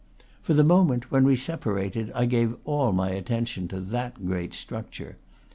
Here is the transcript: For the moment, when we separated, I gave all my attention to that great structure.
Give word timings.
For 0.41 0.55
the 0.55 0.63
moment, 0.63 1.11
when 1.11 1.23
we 1.25 1.35
separated, 1.35 2.11
I 2.15 2.25
gave 2.25 2.55
all 2.65 2.91
my 2.91 3.11
attention 3.11 3.67
to 3.67 3.79
that 3.79 4.25
great 4.25 4.55
structure. 4.55 5.17